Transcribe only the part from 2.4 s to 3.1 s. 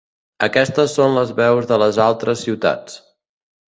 ciutats.